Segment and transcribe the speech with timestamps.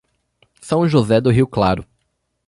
[0.59, 1.85] São José do Rio Claro